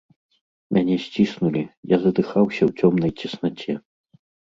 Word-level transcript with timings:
Мяне 0.77 0.95
сціснулі, 1.03 1.61
я 1.91 1.97
задыхаўся 2.05 2.61
ў 2.69 2.87
цёмнай 2.87 3.11
цеснаце. 3.21 3.77